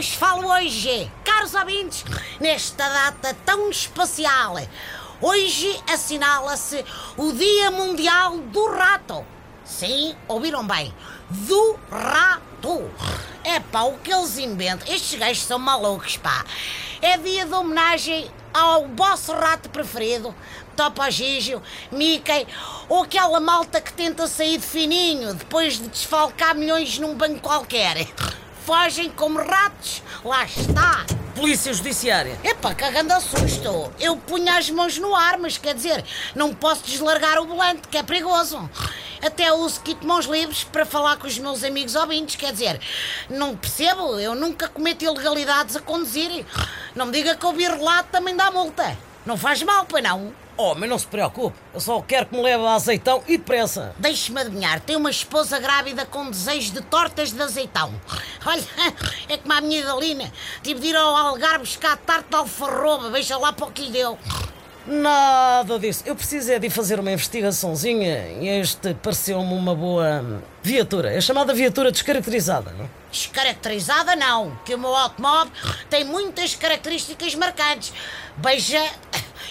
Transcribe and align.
vos 0.00 0.14
falo 0.14 0.50
hoje, 0.50 1.12
caros 1.22 1.52
ouvintes, 1.52 2.06
nesta 2.40 2.88
data 2.88 3.36
tão 3.44 3.68
especial. 3.68 4.56
Hoje 5.20 5.78
assinala-se 5.92 6.82
o 7.18 7.30
Dia 7.34 7.70
Mundial 7.70 8.38
do 8.38 8.66
Rato. 8.70 9.22
Sim, 9.62 10.16
ouviram 10.26 10.66
bem? 10.66 10.94
Do 11.28 11.78
rato. 11.90 12.90
É 13.44 13.60
pá, 13.60 13.82
o 13.82 13.98
que 13.98 14.10
eles 14.10 14.38
inventam? 14.38 14.90
Estes 14.90 15.18
gajos 15.18 15.42
são 15.42 15.58
malucos, 15.58 16.16
pá. 16.16 16.46
É 17.02 17.18
dia 17.18 17.44
de 17.44 17.52
homenagem 17.52 18.30
ao 18.54 18.88
vosso 18.88 19.34
rato 19.34 19.68
preferido, 19.68 20.34
Topo 20.74 21.10
Gigio, 21.10 21.62
Mickey, 21.92 22.46
ou 22.88 23.02
aquela 23.02 23.38
malta 23.38 23.82
que 23.82 23.92
tenta 23.92 24.26
sair 24.26 24.56
de 24.56 24.66
fininho 24.66 25.34
depois 25.34 25.74
de 25.74 25.88
desfalcar 25.88 26.54
milhões 26.54 26.98
num 26.98 27.14
banco 27.14 27.40
qualquer. 27.40 28.08
Fogem 28.64 29.10
como 29.10 29.38
ratos, 29.38 30.02
lá 30.24 30.44
está. 30.44 31.06
Polícia 31.34 31.72
Judiciária. 31.72 32.38
Epá, 32.44 32.74
cagando 32.74 33.12
a 33.12 33.20
susto. 33.20 33.90
Eu 33.98 34.16
punha 34.16 34.58
as 34.58 34.68
mãos 34.68 34.98
no 34.98 35.14
ar, 35.14 35.38
mas 35.38 35.56
quer 35.56 35.74
dizer, 35.74 36.04
não 36.34 36.54
posso 36.54 36.84
deslargar 36.84 37.40
o 37.40 37.46
volante, 37.46 37.88
que 37.88 37.96
é 37.96 38.02
perigoso. 38.02 38.68
Até 39.22 39.52
uso 39.52 39.80
kit 39.80 40.04
mãos 40.04 40.26
livres 40.26 40.64
para 40.64 40.84
falar 40.84 41.16
com 41.16 41.26
os 41.26 41.38
meus 41.38 41.64
amigos 41.64 41.94
ouvintes, 41.94 42.36
quer 42.36 42.52
dizer, 42.52 42.80
não 43.28 43.56
percebo, 43.56 44.18
eu 44.18 44.34
nunca 44.34 44.68
cometo 44.68 45.02
ilegalidades 45.02 45.76
a 45.76 45.80
conduzir. 45.80 46.44
Não 46.94 47.06
me 47.06 47.12
diga 47.12 47.36
que 47.36 47.46
ouvir 47.46 47.70
relato 47.70 48.10
também 48.12 48.36
dá 48.36 48.50
multa. 48.50 48.96
Não 49.24 49.36
faz 49.36 49.62
mal, 49.62 49.86
pois 49.86 50.02
não? 50.04 50.34
Oh, 50.62 50.74
mas 50.74 50.90
não 50.90 50.98
se 50.98 51.06
preocupe, 51.06 51.56
eu 51.72 51.80
só 51.80 52.02
quero 52.02 52.26
que 52.26 52.36
me 52.36 52.42
leve 52.42 52.62
a 52.66 52.74
azeitão 52.74 53.22
e 53.26 53.38
depressa. 53.38 53.94
Deixe-me 53.96 54.42
adivinhar, 54.42 54.78
tem 54.78 54.94
uma 54.94 55.08
esposa 55.08 55.58
grávida 55.58 56.04
com 56.04 56.30
desejo 56.30 56.72
de 56.72 56.82
tortas 56.82 57.32
de 57.32 57.40
azeitão. 57.40 57.90
Olha, 58.44 58.62
é 59.26 59.38
como 59.38 59.54
a 59.54 59.60
minha 59.62 59.82
Galina. 59.82 60.30
Tive 60.62 60.80
de 60.80 60.88
ir 60.88 60.96
ao 60.96 61.16
Algarve 61.16 61.60
buscar 61.60 61.96
tarte 61.96 62.28
de 62.28 62.36
alfarroba, 62.36 63.08
veja 63.08 63.38
lá 63.38 63.54
para 63.54 63.68
o 63.68 63.72
que 63.72 63.86
lhe 63.86 63.90
deu. 63.90 64.18
Nada 64.86 65.78
disso. 65.78 66.02
Eu 66.04 66.16
preciso 66.16 66.52
é 66.52 66.58
de 66.58 66.68
fazer 66.68 66.98
uma 66.98 67.10
investigaçãozinha 67.10 68.28
e 68.40 68.48
este 68.48 68.92
pareceu-me 68.94 69.54
uma 69.54 69.74
boa 69.74 70.42
viatura. 70.62 71.12
É 71.12 71.20
chamada 71.20 71.54
viatura 71.54 71.92
descaracterizada, 71.92 72.70
não? 72.72 72.88
Descaracterizada 73.10 74.16
não, 74.16 74.58
que 74.64 74.74
o 74.74 74.78
meu 74.78 74.94
automóvel 74.94 75.52
tem 75.88 76.04
muitas 76.04 76.54
características 76.54 77.34
marcantes. 77.34 77.92
Veja 78.36 78.82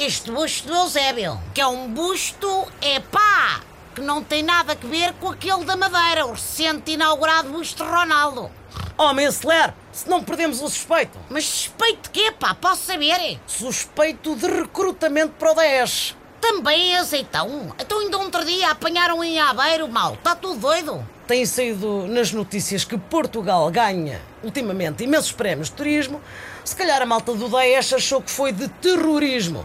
este 0.00 0.30
busto 0.30 0.66
do 0.66 0.74
Eusébio, 0.74 1.38
que 1.52 1.60
é 1.60 1.66
um 1.66 1.86
busto, 1.92 2.66
é 2.80 3.00
pá, 3.00 3.60
que 3.94 4.00
não 4.00 4.24
tem 4.24 4.42
nada 4.42 4.72
a 4.72 4.86
ver 4.86 5.12
com 5.20 5.28
aquele 5.28 5.62
da 5.66 5.76
Madeira, 5.76 6.24
o 6.24 6.32
recente 6.32 6.92
inaugurado 6.92 7.50
busto 7.50 7.84
de 7.84 7.90
Ronaldo. 7.90 8.50
Homem, 8.96 9.26
acelere, 9.26 9.74
se 9.92 10.08
não 10.08 10.24
perdemos 10.24 10.62
o 10.62 10.70
suspeito. 10.70 11.18
Mas 11.28 11.44
suspeito 11.44 12.04
de 12.04 12.10
quê, 12.10 12.32
pá? 12.32 12.54
Posso 12.54 12.86
saber? 12.86 13.38
Suspeito 13.46 14.34
de 14.36 14.46
recrutamento 14.46 15.34
para 15.38 15.52
o 15.52 15.54
Daesh. 15.54 16.16
Também 16.40 16.94
é 16.94 16.98
azeitão. 16.98 17.74
Então 17.78 17.98
ainda 17.98 18.16
outro 18.16 18.42
dia 18.42 18.70
apanharam 18.70 19.22
em 19.22 19.38
Aveiro, 19.38 19.86
mal. 19.86 20.14
Está 20.14 20.34
tudo 20.34 20.60
doido. 20.60 21.06
Tem 21.30 21.46
saído 21.46 22.08
nas 22.08 22.32
notícias 22.32 22.82
que 22.82 22.98
Portugal 22.98 23.70
ganha, 23.70 24.20
ultimamente, 24.42 25.04
imensos 25.04 25.30
prémios 25.30 25.68
de 25.68 25.76
turismo. 25.76 26.20
Se 26.64 26.74
calhar 26.74 27.00
a 27.00 27.06
malta 27.06 27.32
do 27.32 27.48
Daesh 27.48 27.92
achou 27.92 28.20
que 28.20 28.32
foi 28.32 28.50
de 28.50 28.66
terrorismo. 28.66 29.64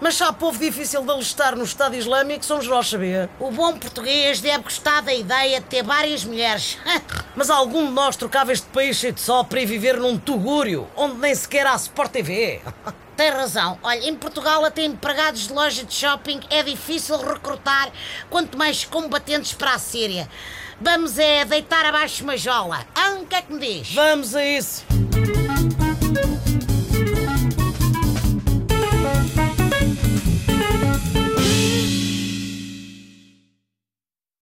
Mas 0.00 0.20
há 0.20 0.32
povo 0.32 0.58
difícil 0.58 1.04
de 1.04 1.12
alistar 1.12 1.54
no 1.54 1.62
Estado 1.62 1.94
Islâmico 1.94 2.44
somos 2.44 2.66
nós, 2.66 2.88
sabia? 2.88 3.30
O 3.38 3.52
bom 3.52 3.78
português 3.78 4.40
deve 4.40 4.64
gostar 4.64 5.02
da 5.02 5.14
ideia 5.14 5.60
de 5.60 5.66
ter 5.66 5.84
várias 5.84 6.24
mulheres. 6.24 6.78
Mas 7.36 7.48
algum 7.48 7.86
de 7.86 7.92
nós 7.92 8.16
trocava 8.16 8.52
este 8.52 8.66
país 8.70 8.96
cheio 8.96 9.12
de 9.12 9.20
sol 9.20 9.44
para 9.44 9.60
ir 9.60 9.66
viver 9.66 10.00
num 10.00 10.18
tugúrio, 10.18 10.88
onde 10.96 11.14
nem 11.18 11.32
sequer 11.32 11.64
há 11.64 11.76
Sport 11.76 12.10
TV. 12.10 12.60
Tem 13.16 13.30
razão. 13.30 13.78
Olha, 13.84 14.08
em 14.08 14.16
Portugal 14.16 14.64
até 14.64 14.82
empregados 14.82 15.46
de 15.46 15.52
loja 15.52 15.84
de 15.84 15.94
shopping 15.94 16.40
é 16.50 16.64
difícil 16.64 17.16
recrutar, 17.18 17.92
quanto 18.28 18.58
mais 18.58 18.84
combatentes 18.84 19.52
para 19.52 19.74
a 19.74 19.78
Síria. 19.78 20.28
Vamos 20.80 21.18
é 21.18 21.44
deitar 21.44 21.84
abaixo 21.84 22.24
uma 22.24 22.36
jola. 22.36 22.86
Ah, 22.94 23.18
o 23.20 23.26
que 23.26 23.34
é 23.34 23.42
que 23.42 23.52
me 23.52 23.60
diz? 23.60 23.94
Vamos 23.94 24.34
a 24.34 24.44
isso. 24.44 24.93